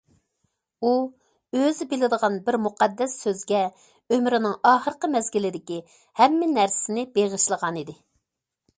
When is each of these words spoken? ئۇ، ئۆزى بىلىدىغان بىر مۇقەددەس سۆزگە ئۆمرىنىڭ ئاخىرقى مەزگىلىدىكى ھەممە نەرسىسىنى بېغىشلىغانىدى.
ئۇ، 0.87 0.93
ئۆزى 1.57 1.85
بىلىدىغان 1.91 2.39
بىر 2.47 2.57
مۇقەددەس 2.63 3.19
سۆزگە 3.25 3.61
ئۆمرىنىڭ 4.17 4.59
ئاخىرقى 4.73 5.13
مەزگىلىدىكى 5.19 5.81
ھەممە 6.23 6.53
نەرسىسىنى 6.59 7.09
بېغىشلىغانىدى. 7.19 8.01